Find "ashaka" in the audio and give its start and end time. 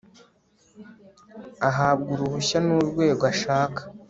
3.33-3.81